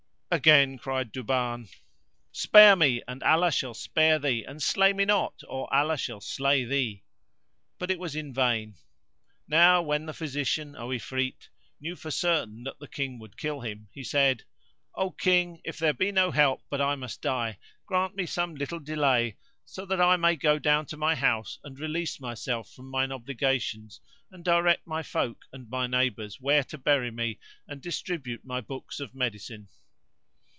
Again 0.33 0.77
cried 0.77 1.11
Duban, 1.11 1.67
"Spare 2.31 2.77
me 2.77 3.03
and 3.05 3.21
Allah 3.21 3.51
shall 3.51 3.73
spare 3.73 4.17
thee; 4.17 4.45
and 4.45 4.63
slay 4.63 4.93
me 4.93 5.03
not 5.03 5.33
or 5.45 5.67
Allah 5.75 5.97
shall 5.97 6.21
slay 6.21 6.63
thee." 6.63 7.03
But 7.77 7.91
it 7.91 7.99
was 7.99 8.15
in 8.15 8.33
vain. 8.33 8.75
Now 9.45 9.81
when 9.81 10.05
the 10.05 10.13
physician, 10.13 10.73
O 10.77 10.87
Ifrit, 10.89 11.49
knew 11.81 11.97
for 11.97 12.11
certain 12.11 12.63
that 12.63 12.79
the 12.79 12.87
King 12.87 13.19
would 13.19 13.35
kill 13.35 13.59
him, 13.59 13.89
he 13.91 14.05
said, 14.05 14.45
"O 14.95 15.11
King, 15.11 15.59
if 15.65 15.77
there 15.77 15.91
be 15.91 16.13
no 16.13 16.31
help 16.31 16.61
but 16.69 16.79
I 16.79 16.95
must 16.95 17.21
die, 17.21 17.57
grant 17.85 18.15
me 18.15 18.25
some 18.25 18.55
little 18.55 18.79
delay 18.79 19.35
that 19.75 19.99
I 19.99 20.15
may 20.15 20.37
go 20.37 20.57
down 20.59 20.85
to 20.87 20.95
my 20.97 21.13
house 21.13 21.59
and 21.61 21.77
release 21.77 22.21
myself 22.21 22.71
from 22.71 22.89
mine 22.89 23.11
obligations 23.11 23.99
and 24.31 24.45
direct 24.45 24.87
my 24.87 25.03
folk 25.03 25.41
and 25.51 25.69
my 25.69 25.87
neighbours 25.87 26.39
where 26.39 26.63
to 26.63 26.77
bury 26.77 27.11
me 27.11 27.37
and 27.67 27.81
distribute 27.81 28.45
my 28.45 28.61
books 28.61 29.01
of 29.01 29.13
medicine. 29.13 29.67